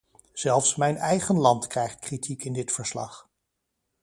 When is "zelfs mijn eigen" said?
0.33-1.35